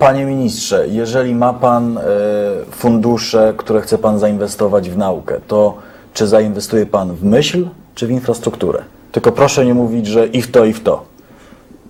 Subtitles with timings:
[0.00, 2.02] Panie ministrze, jeżeli ma pan e,
[2.70, 5.74] fundusze, które chce pan zainwestować w naukę, to
[6.14, 8.82] czy zainwestuje pan w myśl, czy w infrastrukturę?
[9.12, 11.04] Tylko proszę nie mówić, że i w to, i w to.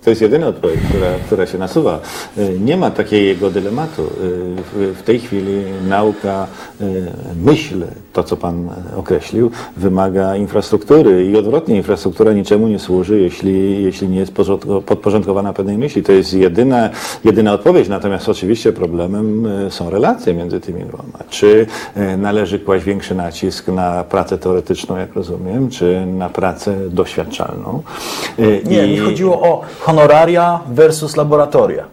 [0.03, 1.99] To jest jedyna odpowiedź, która, która się nasuwa.
[2.37, 4.01] Y, Nie ma takiego dylematu.
[4.01, 6.47] Y, W, tej chwili nauka,
[7.35, 7.83] myśl,
[8.13, 14.19] to co Pan określił, wymaga infrastruktury i odwrotnie, infrastruktura niczemu nie służy, jeśli, jeśli nie
[14.19, 16.03] jest porządko- podporządkowana pewnej myśli.
[16.03, 16.89] To jest jedyna,
[17.25, 17.89] jedyna odpowiedź.
[17.89, 21.03] Natomiast oczywiście problemem y, są relacje między tymi dwoma.
[21.29, 21.65] Czy
[22.13, 27.81] y, należy kłaść większy nacisk na pracę teoretyczną, jak rozumiem, czy na pracę doświadczalną?
[28.39, 31.83] Y, Nie, mi i- chodziło o honoraria versus laboratoria.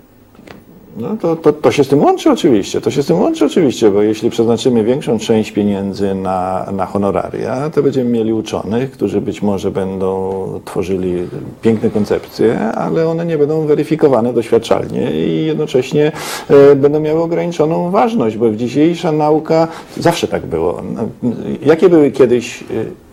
[0.98, 3.90] No to, to, to się z tym łączy oczywiście, to się z tym łączy oczywiście,
[3.90, 9.42] bo jeśli przeznaczymy większą część pieniędzy na, na honoraria, to będziemy mieli uczonych, którzy być
[9.42, 11.14] może będą tworzyli
[11.62, 16.12] piękne koncepcje, ale one nie będą weryfikowane doświadczalnie i jednocześnie
[16.48, 20.82] e, będą miały ograniczoną ważność, bo dzisiejsza nauka, zawsze tak było.
[20.94, 21.32] No,
[21.62, 22.64] Jakie były kiedyś e,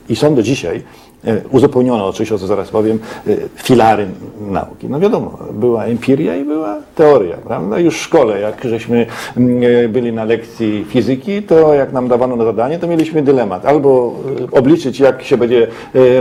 [0.09, 0.83] i są do dzisiaj
[1.27, 4.07] E, uzupełniono oczywiście, o co zaraz powiem, e, filary
[4.47, 4.89] nauki.
[4.89, 7.79] No wiadomo, była empiria i była teoria, prawda?
[7.79, 9.05] Już w szkole, jak żeśmy
[9.37, 13.65] mm, e, byli na lekcji fizyki, to jak nam dawano na zadanie, to mieliśmy dylemat.
[13.65, 14.13] Albo
[14.51, 15.67] obliczyć, jak się będzie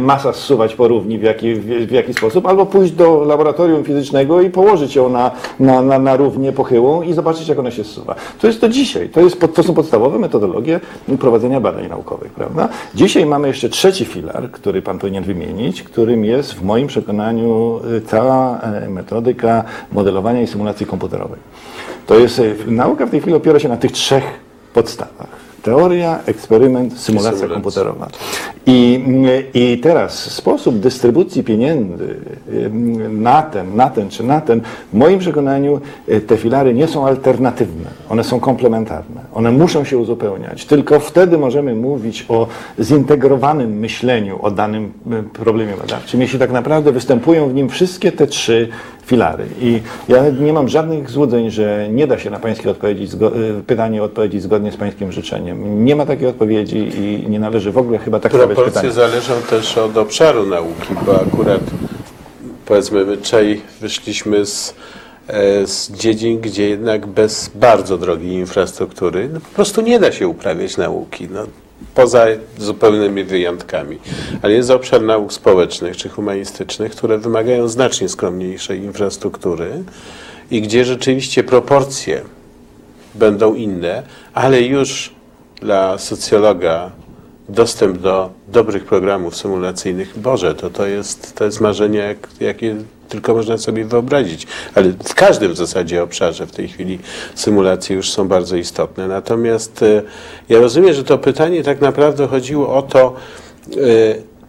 [0.01, 4.51] masa zsuwać po równi, w jaki, w, jaki sposób, albo pójść do laboratorium fizycznego i
[4.51, 8.15] położyć ją na, na, na, na równię pochyłą i zobaczyć, jak ona się zsuwa.
[8.41, 9.09] To jest to dzisiaj.
[9.09, 10.81] To, jest, to są podstawowe metodologie
[11.21, 12.69] prowadzenia badań naukowych, prawda?
[12.95, 18.01] Dzisiaj mamy jeszcze trzeci filar, który Pan powinien wymienić, którym jest w moim przekonaniu y,
[18.01, 21.41] cała e, metodyka modelowania i symulacji komputerowej.
[22.07, 24.25] To jest, e, nauka w tej chwili opiera się na tych trzech
[24.75, 25.44] podstawach.
[25.65, 27.55] Teoria, eksperyment, symulacja Symulacja.
[27.55, 28.09] komputerowa.
[28.67, 29.05] I,
[29.55, 32.17] I teraz sposób dystrybucji pieniędzy
[33.11, 34.61] na ten, na ten czy na ten,
[34.93, 39.99] w moim przekonaniu y, te filary nie są alternatywne, one są komplementarne, one muszą się
[39.99, 40.65] uzupełniać.
[40.65, 42.47] Tylko wtedy możemy mówić o
[42.81, 48.27] zintegrowanym myśleniu o danym y, problemie badawczym, jeśli tak naprawdę występują w nim wszystkie te
[48.27, 48.69] trzy
[49.07, 49.47] filary.
[49.61, 53.05] I ja nie mam żadnych złudzeń, że nie da się na pańskie odpowiedzi,
[53.61, 55.85] y, pytanie odpowiedzieć zgodnie z pańskim życzeniem.
[55.85, 58.93] Nie ma takiej odpowiedzi i nie należy w ogóle chyba tak stawiać Proporcje pytania.
[58.93, 61.61] zależą też od obszaru nauki, bo akurat
[62.67, 64.75] powiedzmy my dzisiaj wyszliśmy z,
[65.29, 70.29] e, z dziedzin, gdzie jednak bez bardzo drogiej infrastruktury no, po prostu nie da się
[70.29, 71.29] uprawiać nauki.
[71.31, 71.47] No,
[71.95, 72.27] poza
[72.59, 73.99] zupełnymi wyjątkami.
[74.43, 79.85] Ale jest obszar nauk społecznych czy humanistycznych, które wymagają znacznie skromniejszej infrastruktury
[80.51, 82.23] i gdzie rzeczywiście proporcje
[83.15, 84.03] będą inne,
[84.35, 85.15] ale już
[85.61, 86.91] dla socjologa
[87.49, 92.77] dostęp do dobrych programów symulacyjnych, Boże, to, to, jest, to jest marzenie, jak, jakie
[93.09, 94.47] tylko można sobie wyobrazić.
[94.75, 96.99] Ale w każdym w zasadzie obszarze w tej chwili
[97.35, 99.09] symulacje już są bardzo istotne.
[99.09, 100.03] Natomiast e,
[100.49, 103.15] ja rozumiem, że to pytanie tak naprawdę chodziło o to,
[103.73, 103.77] e,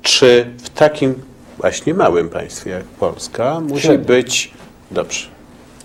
[0.02, 1.14] czy w takim
[1.58, 4.54] właśnie małym państwie jak Polska musi być,
[4.92, 5.28] dobrze,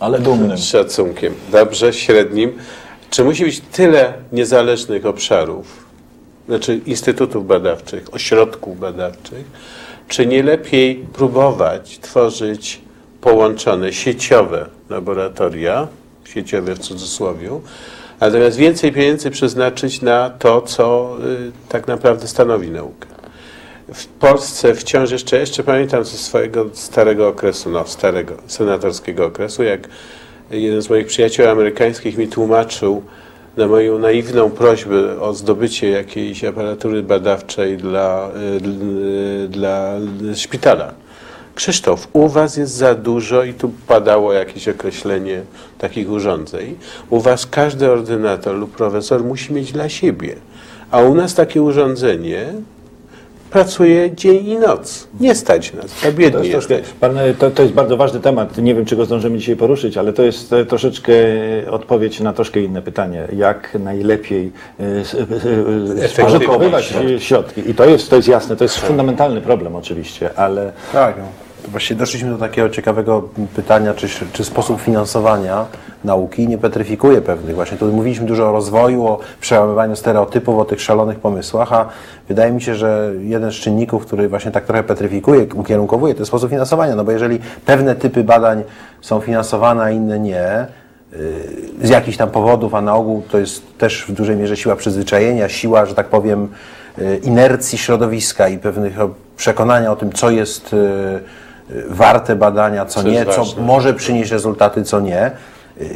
[0.00, 0.58] Ale dumnym.
[0.58, 1.34] z szacunkiem.
[1.52, 2.52] Dobrze, średnim.
[3.10, 5.89] Czy musi być tyle niezależnych obszarów,
[6.50, 9.44] znaczy instytutów badawczych, ośrodków badawczych,
[10.08, 12.80] czy nie lepiej próbować tworzyć
[13.20, 15.88] połączone sieciowe laboratoria,
[16.24, 17.50] sieciowe w cudzysłowie,
[18.20, 21.16] natomiast więcej pieniędzy przeznaczyć na to, co
[21.48, 23.06] y, tak naprawdę stanowi naukę?
[23.94, 29.88] W Polsce wciąż jeszcze, jeszcze pamiętam ze swojego starego okresu, no starego senatorskiego okresu, jak
[30.50, 33.02] jeden z moich przyjaciół amerykańskich mi tłumaczył
[33.56, 38.30] na moją naiwną prośbę o zdobycie jakiejś aparatury badawczej dla,
[39.44, 39.92] y, dla
[40.34, 40.94] szpitala.
[41.54, 45.42] Krzysztof, u was jest za dużo i tu padało jakieś określenie
[45.78, 46.76] takich urządzeń.
[47.10, 50.36] U was każdy ordynator lub profesor musi mieć dla siebie.
[50.90, 52.52] A u nas takie urządzenie
[53.50, 55.08] pracuje dzień i noc.
[55.20, 57.00] Nie stać nas, a To biedni jest, troszkę, jesteśmy.
[57.00, 58.58] pan, to, to jest bardzo ważny temat.
[58.58, 61.12] Nie wiem, czy go zdążymy dzisiaj poruszyć, ale to jest e, troszeczkę
[61.70, 63.28] odpowiedź na troszkę inne pytanie.
[63.36, 67.20] Jak najlepiej e, e, e, spożytkowywać środki.
[67.20, 67.70] środki.
[67.70, 71.16] I to jest, to jest jasne, to jest fundamentalny problem oczywiście, ale Tak.
[71.18, 71.49] no.
[71.62, 75.66] To Właściwie doszliśmy do takiego ciekawego pytania, czy, czy sposób finansowania
[76.04, 77.54] nauki nie petryfikuje pewnych.
[77.54, 81.88] Właśnie tu mówiliśmy dużo o rozwoju, o przełamywaniu stereotypów, o tych szalonych pomysłach, a
[82.28, 86.28] wydaje mi się, że jeden z czynników, który właśnie tak trochę petryfikuje, ukierunkowuje, to jest
[86.28, 86.96] sposób finansowania.
[86.96, 88.62] No bo jeżeli pewne typy badań
[89.00, 90.66] są finansowane, a inne nie,
[91.82, 95.48] z jakichś tam powodów, a na ogół to jest też w dużej mierze siła przyzwyczajenia,
[95.48, 96.48] siła, że tak powiem,
[96.98, 98.96] y, inercji środowiska i pewnych
[99.36, 101.20] przekonania o tym, co jest y, y,
[101.88, 103.62] warte badania, co Co nie, co ważne.
[103.62, 105.30] może przynieść rezultaty, co nie.
[105.80, 105.90] Y,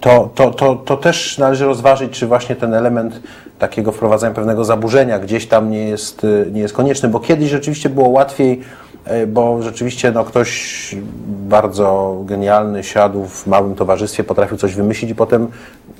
[0.00, 3.20] to, to, to, to też należy rozważyć, czy właśnie ten element
[3.58, 7.88] takiego wprowadzania pewnego zaburzenia gdzieś tam nie jest, y, nie jest konieczny, bo kiedyś rzeczywiście
[7.88, 8.60] było łatwiej,
[8.91, 8.91] y,
[9.26, 10.96] bo rzeczywiście no, ktoś
[11.28, 15.48] bardzo genialny siadł w małym towarzystwie, potrafił coś wymyślić i potem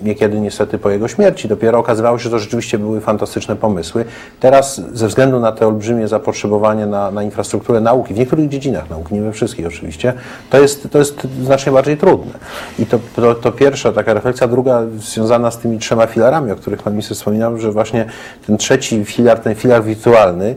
[0.03, 4.05] niekiedy niestety po jego śmierci dopiero okazywało się, że to rzeczywiście były fantastyczne pomysły.
[4.41, 9.15] Teraz ze względu na te olbrzymie zapotrzebowanie na, na infrastrukturę nauki, w niektórych dziedzinach nauki,
[9.15, 10.13] nie we wszystkich oczywiście,
[10.51, 12.33] to jest, to jest znacznie bardziej trudne.
[12.79, 16.83] I to, to, to pierwsza taka refleksja, druga związana z tymi trzema filarami, o których
[16.83, 18.07] Pan Minister wspominał, że właśnie
[18.47, 20.57] ten trzeci filar, ten filar wirtualny,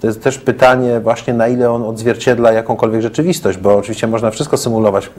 [0.00, 4.56] to jest też pytanie właśnie na ile on odzwierciedla jakąkolwiek rzeczywistość, bo oczywiście można wszystko
[4.56, 5.10] symulować y,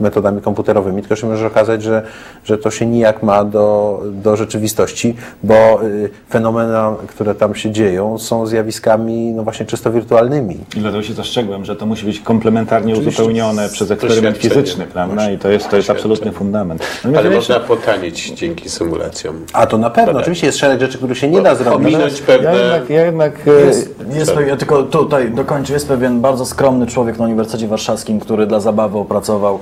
[0.00, 2.02] metodami komputerowymi, tylko się może okazać, że,
[2.44, 8.18] że to się nijak ma do, do rzeczywistości, bo y, fenomena, które tam się dzieją
[8.18, 10.54] są zjawiskami no właśnie czysto wirtualnymi.
[10.76, 13.22] I dlatego się zastrzegłem, że to musi być komplementarnie Oczywiście.
[13.22, 15.30] uzupełnione przez eksperyment fizyczny, prawda?
[15.30, 16.82] I to jest, to jest absolutny fundament.
[16.96, 19.44] Natomiast Ale można jeszcze- potanieć dzięki symulacjom.
[19.52, 21.94] A to na pewno, oczywiście jest szereg rzeczy, których się nie da zrobić.
[21.94, 22.50] Ominąć pewne...
[22.50, 26.86] Ja jednak, ja jednak Jest, jest pewien, ja tylko tutaj dokończę, jest pewien bardzo skromny
[26.86, 29.58] człowiek na Uniwersytecie Warszawskim, który dla zabawy opracował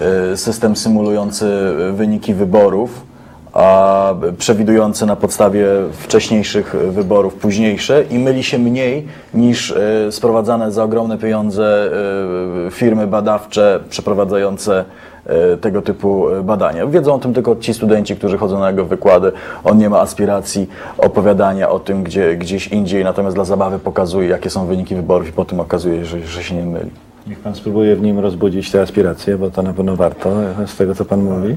[0.00, 3.00] e, system symulujący e, wyniki wyborów,
[3.52, 10.84] a przewidujący na podstawie wcześniejszych wyborów późniejsze i myli się mniej niż e, sprowadzane za
[10.84, 11.90] ogromne pieniądze
[12.66, 14.84] e, firmy badawcze przeprowadzające
[15.26, 16.86] e, tego typu badania.
[16.86, 19.32] Wiedzą o tym tylko ci studenci, którzy chodzą na jego wykłady.
[19.64, 20.68] On nie ma aspiracji
[20.98, 25.32] opowiadania o tym gdzie, gdzieś indziej, natomiast dla zabawy pokazuje, jakie są wyniki wyborów i
[25.32, 26.90] potem okazuje, że, że się nie myli.
[27.28, 30.32] Niech Pan spróbuje w nim rozbudzić te aspiracje, bo to na pewno warto
[30.66, 31.56] z tego, co Pan mówi.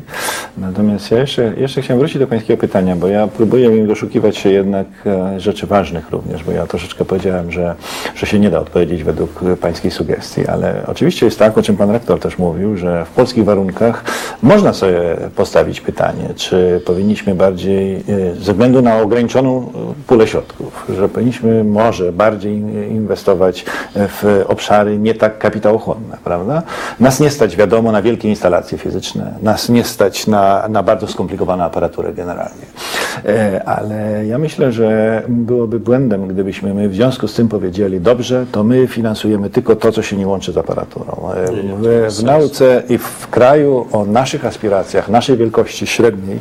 [0.58, 4.52] Natomiast ja jeszcze, jeszcze chciałem wrócić do Pańskiego pytania, bo ja próbuję im doszukiwać się
[4.52, 7.76] jednak e, rzeczy ważnych również, bo ja troszeczkę powiedziałem, że,
[8.16, 11.92] że się nie da odpowiedzieć według Pańskiej sugestii, ale oczywiście jest tak, o czym Pan
[11.92, 14.04] Rektor też mówił, że w polskich warunkach
[14.44, 18.02] można sobie postawić pytanie, czy powinniśmy bardziej, e,
[18.36, 22.58] ze względu na ograniczoną e, pulę środków, że powinniśmy może bardziej
[22.92, 23.66] inwestować
[23.96, 26.64] w obszary nie tak kapitałochłonne, prawda?
[27.00, 31.64] Nas nie stać, wiadomo, na wielkie instalacje fizyczne, nas nie stać na, na bardzo skomplikowaną
[31.64, 32.66] aparaturę generalnie.
[33.26, 38.46] E, Ale ja myślę, że byłoby błędem, gdybyśmy my w związku z tym powiedzieli, dobrze,
[38.52, 41.30] to my finansujemy tylko to, co się nie łączy z aparaturą.
[41.36, 41.52] E,
[41.82, 46.40] W, w nauce i w kraju o naszych aspiracjach, naszej wielkości średniej,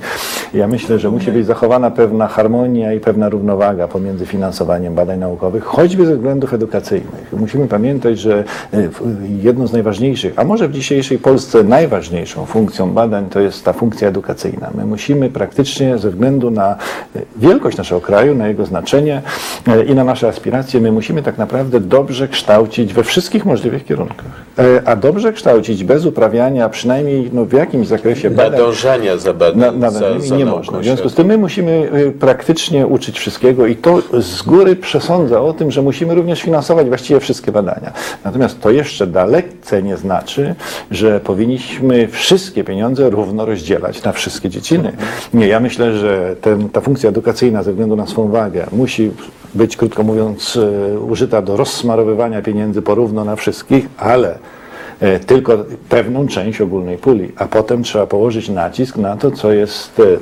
[0.55, 5.65] ja myślę, że musi być zachowana pewna harmonia i pewna równowaga pomiędzy finansowaniem badań naukowych,
[5.65, 7.33] choćby ze względów edukacyjnych.
[7.33, 12.93] Musimy pamiętać, że e, w- jedną z najważniejszych, a może w dzisiejszej Polsce najważniejszą funkcją
[12.93, 14.71] badań to jest ta funkcja edukacyjna.
[14.75, 16.77] My musimy praktycznie ze względu na
[17.17, 19.23] e, wielkość naszego kraju, na jego znaczenie
[19.87, 24.50] i na nasze aspiracje, my musimy tak naprawdę dobrze kształcić we wszystkich możliwych kierunkach.
[24.61, 29.79] E, A dobrze kształcić bez uprawiania przynajmniej no, w jakimś zakresie badań Nadążania za badań,
[29.79, 30.79] na, za, za nie można.
[30.79, 35.41] W związku z tym my musimy y, praktycznie uczyć wszystkiego i to z góry przesądza
[35.41, 37.93] o tym, że musimy również finansować właściwie wszystkie badania.
[38.25, 40.55] Natomiast to jeszcze dalece nie znaczy,
[40.91, 44.93] że powinniśmy wszystkie pieniądze równo rozdzielać na wszystkie dziedziny.
[45.35, 49.11] Nie, ja myślę, że ten, ta funkcja edukacyjna ze względu na swą wagę musi
[49.55, 54.39] być, krótko mówiąc, y, użyta do rozsmarowywania pieniędzy porówno na wszystkich, ale
[55.01, 60.01] e, tylko pewną część ogólnej puli, a potem trzeba położyć nacisk na to, co jest
[60.01, 60.19] e, e,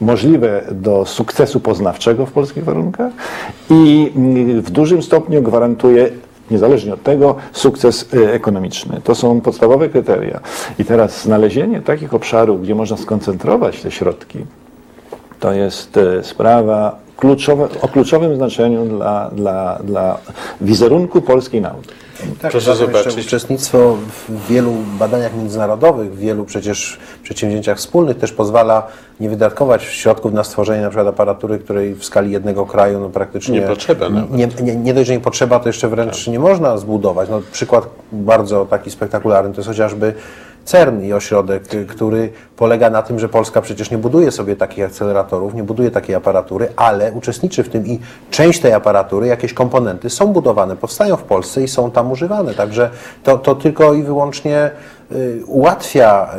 [0.00, 3.12] możliwe do sukcesu poznawczego w polskich warunkach
[3.70, 6.10] i mm, w dużym stopniu gwarantuje
[6.50, 9.00] niezależnie od tego, sukces e, ekonomiczny.
[9.04, 10.40] To są podstawowe kryteria.
[10.78, 14.38] I teraz znalezienie takich obszarów, gdzie można skoncentrować te środki,
[15.40, 20.18] to jest e, sprawa kluczowa, o kluczowym znaczeniu dla, dla, dla
[20.60, 21.90] wizerunku polskiej nauki.
[22.42, 23.26] Tak, Proszę zobaczyć.
[23.26, 23.96] Uczestnictwo
[24.28, 28.86] w wielu badaniach międzynarodowych, w wielu przecież przedsięwzięciach wspólnych też pozwala
[29.20, 33.60] nie wydatkować środków na stworzenie na przykład aparatury, której w skali jednego kraju no praktycznie
[33.60, 34.30] Nie potrzeba nawet.
[34.30, 37.28] Nie, nie, nie dość, że nie potrzeba, to jeszcze wręcz nie można zbudować.
[37.28, 40.14] No, przykład bardzo taki spektakularny to jest chociażby
[40.64, 44.84] CERN i ośrodek, y, który polega na tym, że Polska przecież nie buduje sobie takich
[44.84, 50.10] akceleratorów, nie buduje takiej aparatury, ale uczestniczy w tym i część tej aparatury, jakieś komponenty
[50.10, 52.54] są budowane, powstają w Polsce i są tam używane.
[52.54, 52.90] Także
[53.22, 54.70] to, to tylko i wyłącznie
[55.12, 56.34] y, ułatwia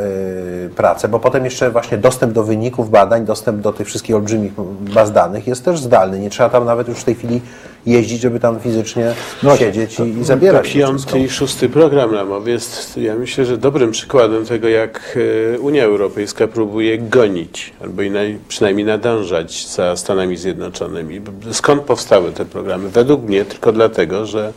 [0.66, 4.54] y, pracę, bo potem jeszcze właśnie dostęp do wyników badań, dostęp do tych wszystkich olbrzymich
[4.96, 6.20] baz danych jest też zdalny.
[6.20, 7.42] Nie trzeba tam nawet już w tej chwili
[7.86, 9.14] jeździć, żeby tam fizycznie
[9.58, 10.74] siedzieć i, i zabierać.
[10.74, 15.18] Piąty i szósty program ramowy jest, ja myślę, że dobrym przykładem tego, jak
[15.56, 18.02] e, Unia Europejska próbuje gonić, albo
[18.48, 21.22] przynajmniej nadążać za Stanami Zjednoczonymi.
[21.52, 22.90] Skąd powstały te programy?
[22.90, 24.54] Według mnie tylko dlatego, że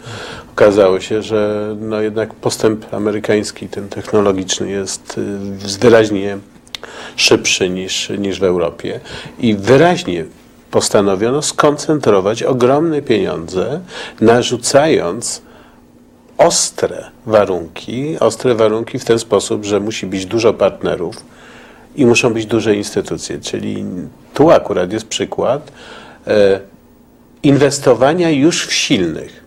[0.53, 6.39] okazało się, że no jednak postęp amerykański, ten technologiczny jest y, wyraźnie
[7.17, 9.01] szybszy niż, niż w Europie
[9.39, 10.25] i wyraźnie
[10.71, 13.81] postanowiono skoncentrować ogromne pieniądze,
[14.21, 15.43] narzucając
[16.39, 21.17] ostre warunki, ostre warunki w ten sposób, że musi być dużo partnerów
[21.97, 23.41] i muszą być duże instytucje.
[23.41, 23.85] Czyli
[24.35, 25.73] tu akurat jest przykład
[26.27, 26.61] e,
[27.43, 29.38] inwestowania już w silnych,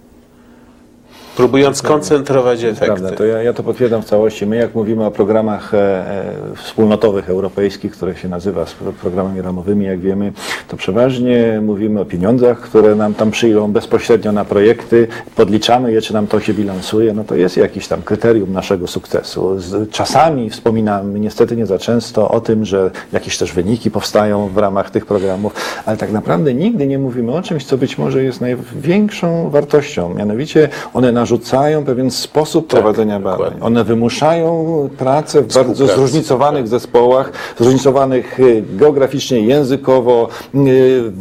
[1.38, 2.86] próbując skoncentrować efekty.
[2.86, 4.46] Prawda, to ja, ja to potwierdzam w całości.
[4.46, 8.66] My jak mówimy o programach e, e, wspólnotowych europejskich, które się nazywa
[9.02, 10.34] programami ramowymi, jak wiemy,
[10.68, 16.14] to przeważnie mówimy o pieniądzach, które nam tam przyjdą bezpośrednio na projekty, podliczamy je, czy
[16.14, 19.60] nam to się bilansuje, no to jest jakiś tam kryterium naszego sukcesu.
[19.60, 24.58] Z, czasami wspominamy, niestety nie za często, o tym, że jakieś też wyniki powstają w
[24.58, 25.54] ramach tych programów,
[25.86, 30.14] ale tak naprawdę nigdy nie mówimy o czymś, co być może jest największą wartością.
[30.14, 33.38] Mianowicie one narzucają pewien sposób prowadzenia badań.
[33.38, 33.62] dokładnie.
[33.62, 41.12] One wymuszają pracę w bardzo zróżnicowanych zespołach, zróżnicowanych y, geograficznie, językowo, y,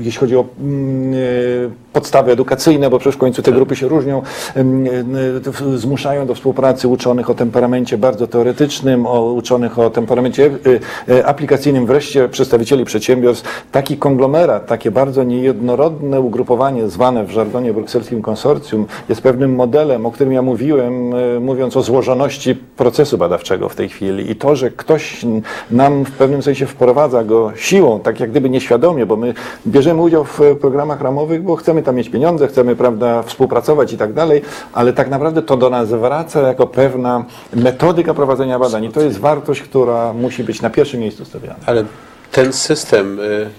[0.00, 4.22] jeśli chodzi o mm, y, podstawy edukacyjne, bo przecież w końcu te grupy się różnią,
[4.56, 11.26] y, zmuszają do współpracy uczonych o temperamencie bardzo teoretycznym, o uczonych o temperamencie y, y,
[11.26, 13.64] aplikacyjnym, wreszcie przedstawicieli przedsiębiorstw.
[13.72, 20.10] Taki konglomerat, takie bardzo niejednorodne ugrupowanie zwane w żargonie brukselskim konsorcjum jest pewnym modelem, o
[20.10, 24.30] którym ja mówiłem, mówiąc o złożoności procesu badawczego w tej chwili.
[24.30, 25.26] I to, że ktoś
[25.70, 29.34] nam w pewnym sensie wprowadza go siłą, tak jak gdyby nieświadomie, bo my
[29.66, 33.96] bierzemy udział w e, programach ramowych, bo chcemy tam mieć pieniądze, chcemy prawda, współpracować i
[33.96, 34.42] tak dalej,
[34.72, 39.18] ale tak naprawdę to do nas wraca jako pewna metodyka prowadzenia badań i to jest
[39.18, 41.56] wartość, która musi być na pierwszym miejscu stawiana.
[41.66, 41.84] Ale
[42.32, 43.50] ten system y, y,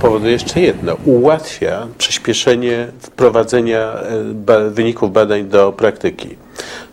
[0.00, 0.96] powoduje jeszcze jedno.
[1.04, 3.94] Ułatwia przyspieszenie wprowadzenia
[4.66, 6.36] y, wyników badań do praktyki.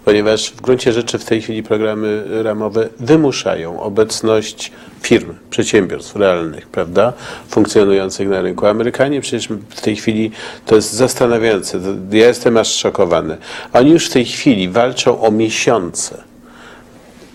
[0.05, 7.13] Ponieważ w gruncie rzeczy w tej chwili programy ramowe wymuszają obecność firm, przedsiębiorstw realnych, prawda,
[7.50, 8.65] funkcjonujących na rynku.
[8.65, 10.31] Amerykanie przecież w tej chwili,
[10.65, 11.79] to jest zastanawiające,
[12.12, 13.38] ja jestem aż szokowany.
[13.74, 16.33] Oni już w tej chwili walczą o miesiące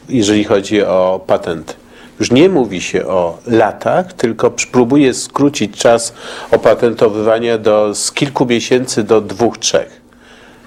[0.09, 1.75] jeżeli chodzi o patenty.
[2.21, 6.15] Już nie mówi się o latach, tylko próbuje skrócić czas
[6.51, 10.01] opatentowywania do, z kilku miesięcy do dwóch, trzech.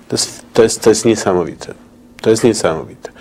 [0.08, 1.74] To jest, to jest, to jest niesamowite.
[2.21, 3.11] To jest niesamowite.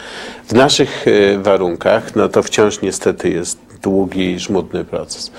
[0.46, 5.30] W naszych e, warunkach, no to wciąż niestety jest długi i żmudny proces.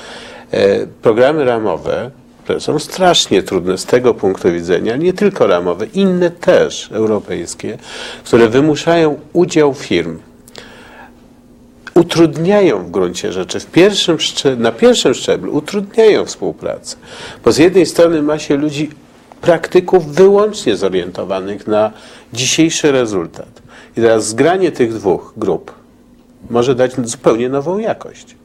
[0.52, 2.12] E, Programy ramowe,
[2.60, 7.78] są strasznie trudne z tego punktu widzenia, nie tylko ramowe, inne też europejskie,
[8.24, 10.20] które wymuszają udział firm
[11.94, 14.18] utrudniają w gruncie rzeczy, w pierwszym
[14.58, 16.96] na pierwszym szczeblu utrudniają współpracę.
[17.46, 18.90] Bo z jednej strony ma się ludzi,
[19.42, 21.92] praktyków wyłącznie zorientowanych na
[22.34, 23.62] dzisiejszy rezultat.
[23.98, 25.74] I teraz zgranie tych dwóch grup
[26.50, 28.36] może dać zupełnie nową jakość.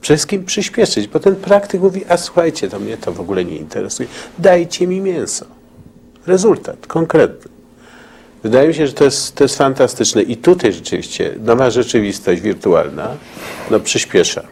[0.00, 4.08] Wszystkim przyspieszyć, bo ten praktyk mówi, a słuchajcie, to mnie to w ogóle nie interesuje,
[4.38, 5.46] dajcie mi mięso.
[6.26, 7.50] Rezultat konkretny.
[8.42, 13.16] Wydaje mi się, że to jest, to jest fantastyczne i tutaj rzeczywiście nowa rzeczywistość wirtualna
[13.70, 14.42] no, przyspiesza.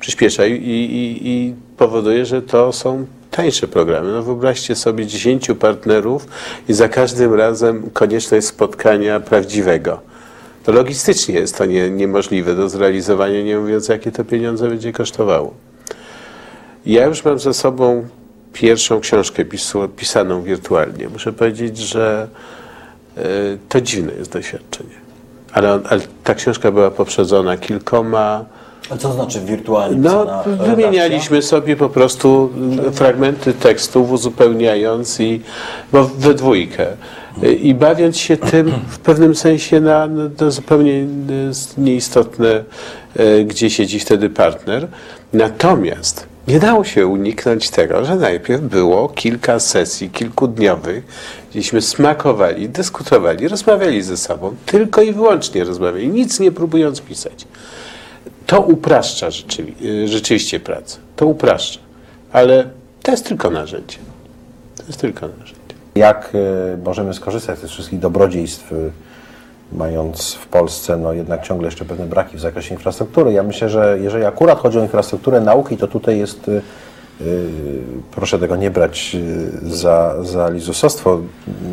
[0.00, 4.12] Przyspiesza i, i, i powoduje, że to są tańsze programy.
[4.12, 6.26] No, wyobraźcie sobie 10 partnerów
[6.68, 10.00] i za każdym razem konieczność spotkania prawdziwego.
[10.64, 15.54] To logistycznie jest to nie, niemożliwe do zrealizowania, nie mówiąc jakie to pieniądze będzie kosztowało.
[16.86, 18.08] Ja już mam za sobą
[18.52, 19.44] pierwszą książkę
[19.96, 21.08] pisaną wirtualnie.
[21.08, 22.28] Muszę powiedzieć, że
[23.16, 23.22] e,
[23.68, 24.94] to dziwne jest doświadczenie.
[25.52, 28.44] Ale, ale ta książka była poprzedzona kilkoma.
[28.90, 30.66] A co znaczy wirtualnie No, redakcja?
[30.66, 32.50] wymienialiśmy sobie po prostu
[32.92, 35.40] fragmenty tekstów, uzupełniając i
[35.92, 36.86] bo we dwójkę.
[37.62, 41.06] I bawiąc się tym w pewnym sensie na, na, na zupełnie
[41.78, 42.64] nieistotne,
[43.20, 44.88] y, gdzie siedzi wtedy partner.
[45.32, 51.04] Natomiast nie dało się uniknąć tego, że najpierw było kilka sesji kilkudniowych,
[51.50, 57.46] gdzieśmy smakowali, dyskutowali, rozmawiali ze sobą, tylko i wyłącznie rozmawiali, nic nie próbując pisać.
[58.52, 60.98] To upraszcza rzeczywi- y, rzeczywiście pracę.
[61.16, 61.80] To upraszcza.
[62.32, 62.70] Ale
[63.02, 63.98] to jest tylko narzędzie.
[64.76, 65.74] To jest tylko narzędzie.
[65.94, 68.76] Jak e, możemy skorzystać z wszystkich dobrodziejstw, e,
[69.72, 73.32] mając w Polsce no, jednak ciągle jeszcze pewne braki w zakresie infrastruktury?
[73.32, 76.50] Ja myślę, że jeżeli akurat chodzi o infrastrukturę nauki, to tutaj jest,
[78.10, 81.18] proszę tego nie brać e, za, za lizusostwo,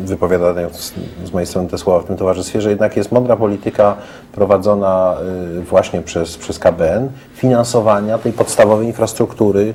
[0.04, 3.96] wypowiadając z mojej strony te słowa w tym towarzystwie, że jednak jest mądra polityka
[4.32, 5.16] prowadzona
[5.58, 9.74] e, właśnie przez, przez KBN, finansowania tej podstawowej infrastruktury,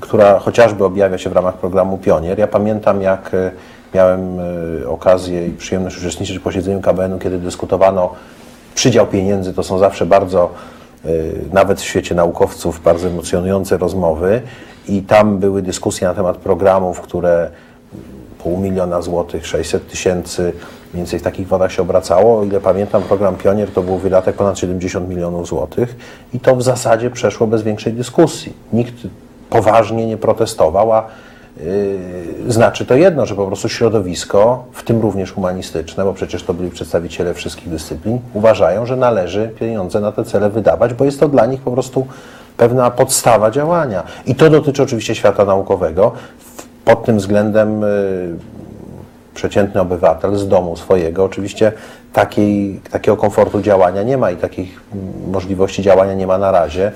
[0.00, 2.38] która chociażby objawia się w ramach programu Pionier.
[2.38, 3.30] Ja pamiętam, jak
[3.94, 4.38] miałem
[4.88, 8.10] okazję i przyjemność uczestniczyć w posiedzeniu KBN-u, kiedy dyskutowano
[8.74, 10.81] przydział pieniędzy, to są zawsze bardzo y,
[11.52, 14.42] nawet w świecie naukowców bardzo emocjonujące rozmowy
[14.88, 17.50] i tam były dyskusje na temat programów, które
[18.38, 20.56] pół miliona złotych, 600 tysięcy, mniej
[20.92, 22.40] więcej w takich wodach się obracało.
[22.40, 25.96] O ile pamiętam, program Pionier to był wydatek ponad 70 milionów złotych
[26.34, 28.52] i to w zasadzie przeszło bez większej dyskusji.
[28.72, 28.94] Nikt
[29.50, 31.06] poważnie nie protestował, a
[32.48, 36.70] znaczy to jedno, że po prostu środowisko, w tym również humanistyczne, bo przecież to byli
[36.70, 41.46] przedstawiciele wszystkich dyscyplin, uważają, że należy pieniądze na te cele wydawać, bo jest to dla
[41.46, 42.06] nich po prostu
[42.56, 44.02] pewna podstawa działania.
[44.26, 46.12] I to dotyczy oczywiście świata naukowego.
[46.84, 48.36] Pod tym względem y,
[49.34, 51.72] przeciętny obywatel z domu swojego oczywiście
[52.12, 56.92] takiej, takiego komfortu działania nie ma i takich mm, możliwości działania nie ma na razie.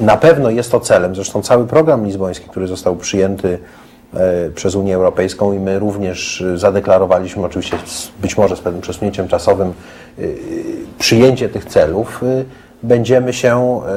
[0.00, 3.58] Na pewno jest to celem, zresztą cały program lizboński, który został przyjęty
[4.54, 7.78] przez Unię Europejską i my również e, zadeklarowaliśmy, oczywiście
[8.22, 10.22] być może z pewnym przesunięciem czasowym, e,
[10.98, 12.44] przyjęcie tych celów, e,
[12.82, 13.90] będziemy się e,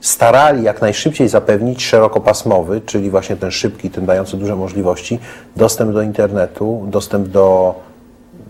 [0.00, 5.18] starali jak najszybciej zapewnić szerokopasmowy, czyli właśnie ten szybki, ten dający duże możliwości,
[5.56, 7.74] dostęp do internetu, dostęp do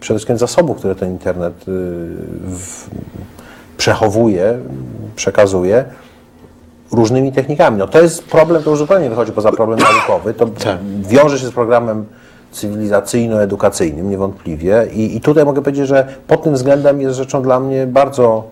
[0.01, 2.89] przede wszystkim zasobów, które ten internet w,
[3.77, 4.59] przechowuje,
[5.17, 5.85] przekazuje
[6.93, 7.79] różnymi technikami.
[7.79, 10.47] No to jest problem, to już zupełnie wychodzi poza problem naukowy, to
[11.03, 12.07] wiąże się z programem
[12.53, 14.87] cywilizacyjno-edukacyjnym niewątpliwie.
[14.93, 18.45] I, i tutaj mogę powiedzieć, że pod tym względem jest rzeczą dla mnie bardzo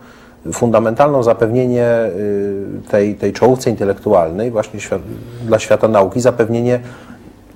[0.53, 5.03] fundamentalną zapewnienie y, tej, tej czołówce intelektualnej właśnie świat,
[5.47, 6.81] dla świata nauki, zapewnienie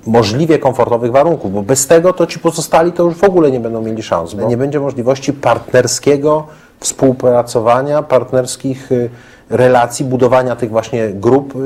[0.07, 3.81] możliwie komfortowych warunków, bo bez tego to ci pozostali to już w ogóle nie będą
[3.81, 6.47] mieli szans, bo nie będzie możliwości partnerskiego
[6.79, 9.09] współpracowania, partnerskich y,
[9.49, 11.59] relacji, budowania tych właśnie grup y,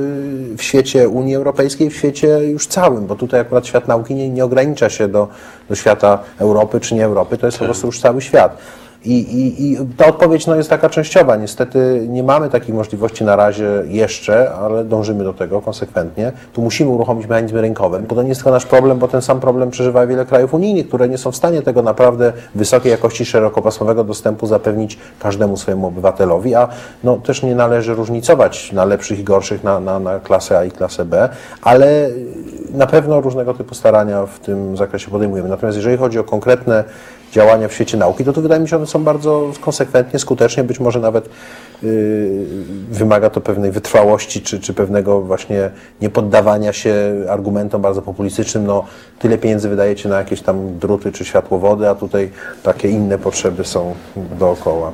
[0.57, 4.45] w świecie Unii Europejskiej, w świecie już całym, bo tutaj akurat świat nauki nie, nie
[4.45, 5.27] ogranicza się do,
[5.69, 8.57] do świata Europy czy nie Europy, to jest po prostu już cały świat.
[9.05, 11.35] I, i, I ta odpowiedź no, jest taka częściowa.
[11.35, 16.31] Niestety nie mamy takich możliwości na razie jeszcze, ale dążymy do tego konsekwentnie.
[16.53, 19.39] Tu musimy uruchomić mechanizmy rynkowe, bo to nie jest tylko nasz problem, bo ten sam
[19.39, 24.03] problem przeżywa wiele krajów unijnych, które nie są w stanie tego naprawdę wysokiej jakości szerokopasmowego
[24.03, 26.67] dostępu zapewnić każdemu swojemu obywatelowi, a
[27.03, 30.71] no, też nie należy różnicować na lepszych i gorszych, na, na, na klasę A i
[30.71, 31.29] klasę B,
[31.61, 32.09] ale
[32.73, 35.49] na pewno różnego typu starania w tym zakresie podejmujemy.
[35.49, 36.83] Natomiast jeżeli chodzi o konkretne
[37.31, 40.79] działania w świecie nauki, to tu wydaje mi się, one są bardzo konsekwentnie, skutecznie, być
[40.79, 41.29] może nawet
[41.83, 42.45] yy,
[42.89, 45.69] wymaga to pewnej wytrwałości, czy, czy pewnego właśnie
[46.01, 46.95] niepoddawania się
[47.29, 48.83] argumentom bardzo populistycznym, no
[49.19, 52.31] tyle pieniędzy wydajecie na jakieś tam druty czy światłowody, a tutaj
[52.63, 53.95] takie inne potrzeby są
[54.39, 54.91] dookoła.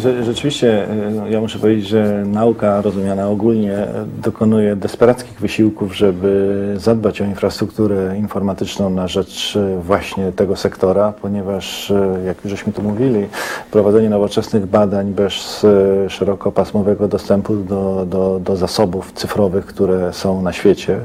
[0.00, 5.96] Że, rzeczywiście, e, no, ja muszę powiedzieć, że nauka rozumiana ogólnie e, dokonuje desperackich wysiłków,
[5.96, 12.50] żeby zadbać o infrastrukturę informatyczną na rzecz e, właśnie tego sektora, ponieważ, e, jak już
[12.50, 13.26] żeśmy tu mówili,
[13.70, 20.52] prowadzenie nowoczesnych badań bez e, szerokopasmowego dostępu do, do, do zasobów cyfrowych, które są na
[20.52, 21.00] świecie,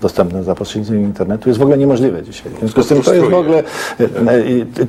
[0.00, 2.52] dostępne za pośrednictwem internetu jest w ogóle niemożliwe dzisiaj.
[2.52, 3.62] W związku z tym to jest w ogóle,
[4.00, 4.06] e,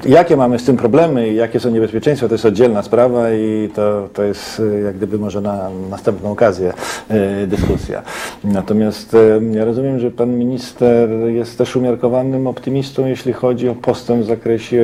[0.05, 4.09] jakie mamy z tym problemy i jakie są niebezpieczeństwa, to jest oddzielna sprawa i to,
[4.13, 6.73] to jest e, jak gdyby może na następną okazję
[7.09, 8.01] e, dyskusja.
[8.43, 9.15] Natomiast
[9.51, 14.79] ja rozumiem, że pan minister jest też umiarkowanym optymistą, jeśli chodzi o postęp w zakresie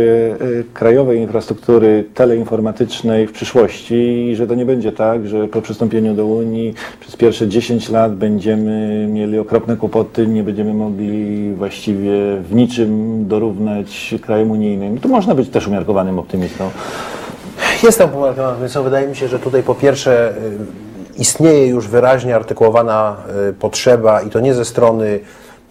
[0.73, 3.95] krajowej infrastruktury teleinformatycznej w przyszłości
[4.29, 8.15] i że to nie będzie tak, że po przystąpieniu do Unii przez pierwsze 10 lat
[8.15, 14.99] będziemy mieli okropne kłopoty, nie będziemy mogli właściwie w niczym dorównać krajom unijnym.
[14.99, 16.69] Tu można być też umiarkowanym optymistą.
[17.83, 20.33] Jestem pomalkowany, więc wydaje mi się, że tutaj po pierwsze
[21.17, 23.17] y, istnieje już wyraźnie artykułowana
[23.49, 25.19] y, potrzeba i to nie ze strony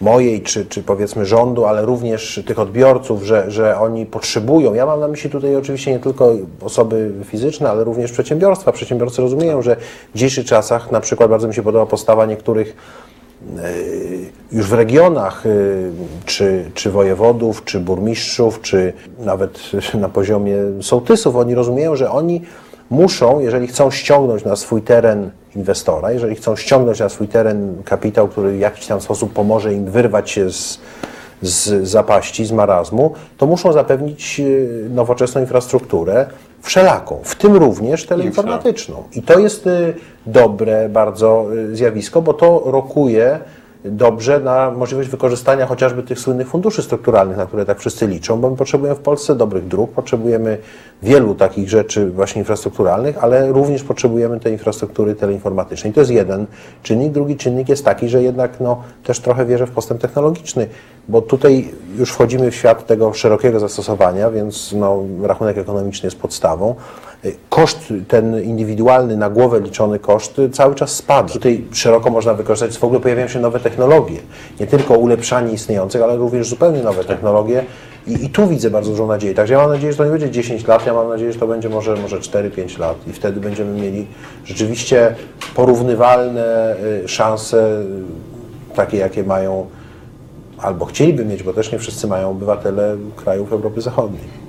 [0.01, 4.75] mojej czy, czy powiedzmy rządu, ale również tych odbiorców, że, że oni potrzebują.
[4.75, 8.73] Ja mam na myśli tutaj oczywiście nie tylko osoby fizyczne, ale również przedsiębiorstwa.
[8.73, 9.77] Przedsiębiorcy rozumieją, że
[10.15, 12.77] w dzisiejszych czasach na przykład bardzo mi się podoba postawa niektórych
[14.53, 15.91] już w regionach, y,
[16.25, 19.61] czy, czy wojewodów, czy burmistrzów, czy nawet
[19.95, 22.43] na poziomie sołtysów, oni rozumieją, że oni
[22.91, 28.29] muszą, jeżeli chcą ściągnąć na swój teren inwestora, jeżeli chcą ściągnąć na swój teren kapitał,
[28.29, 30.81] który w jakiś tam sposób pomoże im wyrwać się z,
[31.43, 36.27] z zapaści, z marazmu, to muszą zapewnić y, nowoczesną infrastrukturę
[36.63, 39.03] wszelaką, w tym również teleinformatyczną.
[39.13, 39.95] I to jest y,
[40.27, 43.39] dobre bardzo y, zjawisko, bo to rokuje
[43.85, 48.51] dobrze na możliwość wykorzystania chociażby tych słynnych funduszy strukturalnych, na które tak wszyscy liczą, bo
[48.51, 50.59] my potrzebujemy w Polsce dobrych dróg, potrzebujemy
[51.03, 55.93] wielu takich rzeczy właśnie infrastrukturalnych, ale również potrzebujemy tej infrastruktury teleinformatycznej.
[55.93, 56.47] To jest jeden
[56.83, 57.13] czynnik.
[57.13, 60.69] Drugi czynnik jest taki, że jednak no, też trochę wierzę w postęp technologiczny,
[61.09, 66.75] bo tutaj już wchodzimy w świat tego szerokiego zastosowania, więc no, rachunek ekonomiczny jest podstawą.
[67.49, 71.29] Koszt ten indywidualny, na głowę liczony koszt cały czas spada.
[71.29, 73.74] Tutaj szeroko można wykorzystać, w ogóle pojawiają się nowe technologie.
[74.61, 77.65] Nie tylko ulepszanie istniejących, ale również zupełnie nowe technologie.
[78.07, 79.35] I, I tu widzę bardzo dużą nadzieję.
[79.35, 81.47] Także ja mam nadzieję, że to nie będzie 10 lat, ja mam nadzieję, że to
[81.47, 84.07] będzie może, może 4-5 lat i wtedy będziemy mieli
[84.45, 85.15] rzeczywiście
[85.55, 87.81] porównywalne y, szanse,
[88.73, 89.67] y, takie jakie mają
[90.59, 94.44] albo chcieliby mieć, bo też nie wszyscy mają obywatele krajów Europy Zachodniej.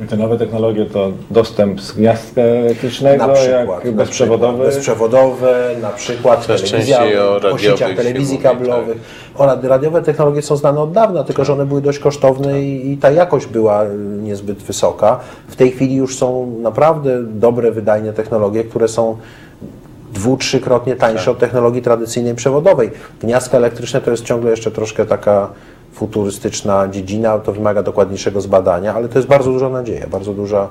[0.00, 4.64] I te nowe technologie to dostęp z gniazdka elektrycznego, Na przykład, jak bezprzewodowy.
[4.64, 8.58] bezprzewodowe, na przykład Coraz telewizja częściej o po radiowych sieciach się telewizji mówi, tak.
[8.58, 8.96] kablowych.
[9.38, 12.92] O, rad- radiowe technologie są znane od dawna, tylko że one były dość kosztowne i,
[12.92, 13.88] i ta jakość była y,
[14.22, 15.20] niezbyt wysoka.
[15.48, 19.16] W tej chwili już są naprawdę dobre, wydajne technologie, które są
[20.12, 22.90] dwu, trzykrotnie tańsze od technologii tradycyjnej przewodowej.
[23.20, 25.48] Gniazdka elektryczne to jest ciągle jeszcze troszkę taka
[25.92, 30.68] futurystyczna dziedzina, to wymaga dokładniejszego zbadania, ale to jest bardzo duża nadzieja, bardzo duża,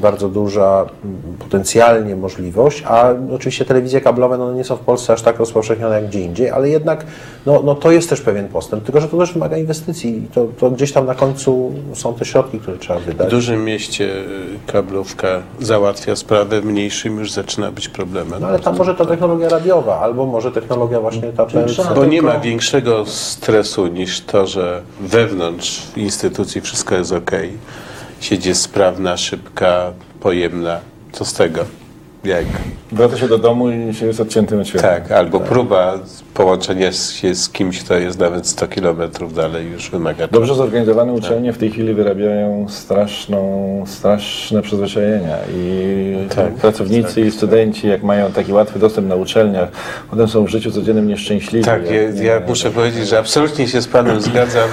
[0.00, 5.22] bardzo duża mm, potencjalnie możliwość, a oczywiście telewizje kablowe no, nie są w Polsce aż
[5.22, 7.06] tak rozpowszechnione jak gdzie indziej, ale jednak
[7.46, 10.46] no, no, to jest też pewien postęp, tylko że to też wymaga inwestycji i to,
[10.58, 13.30] to gdzieś tam na końcu są te środki, które trzeba W wydać.
[13.30, 14.26] dużym mieście y,
[14.72, 15.28] kablówka
[15.60, 18.40] załatwia sprawę, w mniejszym już zaczyna być problemem.
[18.40, 21.94] No ale tam może ta technologia radiowa, albo może technologia właśnie ta PLC.
[21.94, 27.30] Bo nie ma większego stresu niż to, że wewnątrz instytucji wszystko jest ok.
[28.20, 30.80] Siedzi sprawna, szybka, pojemna.
[31.12, 31.64] Co z tego?
[32.24, 32.44] Jak?
[32.92, 34.88] Wraca się do domu i się jest odciętym od świata.
[34.88, 35.98] Tak, albo próba
[36.34, 41.52] połączenia się z kimś, kto jest nawet 100 kilometrów dalej, już wymaga Dobrze zorganizowane uczelnie
[41.52, 48.52] w tej chwili wyrabiają straszną, straszne przyzwyczajenia i Tak, pracownicy i studenci, jak mają taki
[48.52, 49.68] łatwy dostęp na uczelniach,
[50.10, 51.64] potem są w życiu codziennym nieszczęśliwi.
[51.64, 54.68] Tak, ja, jak nie- ja muszę powiedzieć, że absolutnie się z Panem zgadzam.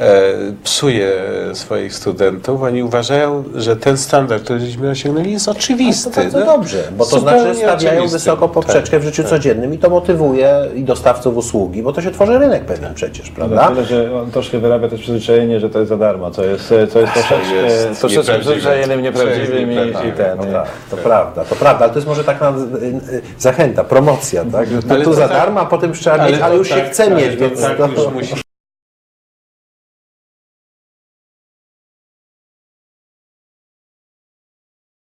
[0.00, 0.32] E,
[0.64, 1.12] psuje
[1.52, 2.62] swoich studentów.
[2.62, 6.10] Oni uważają, że ten standard, który żeśmy osiągnęli, jest oczywisty.
[6.10, 6.46] To bardzo no.
[6.46, 8.18] dobrze, bo to znaczy stawiają oczywisty.
[8.18, 12.10] wysoko poprzeczkę Tak, w życiu codziennym i to motywuje i dostawców usługi, bo to się
[12.10, 13.68] tworzy rynek pewien przecież, No, prawda?
[13.68, 16.74] tyle, że on troszkę wyrabia też przyzwyczajenie, że to jest za darmo, co jest, co
[17.00, 20.38] jest troszeczkę, jest troszeczkę przyzwyczajeniem nieprawdziwym i, i ten.
[20.38, 24.44] No tak, to prawda, to prawda, ale to jest może taka y, y, zachęta, promocja,
[24.52, 24.68] tak?
[24.68, 27.10] Tu, Ale tu za tak- darmo, a potem trzeba mieć, ale już się tak- chce
[27.10, 28.45] mieć, więc tak to, już musi